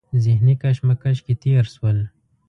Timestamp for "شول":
1.73-1.97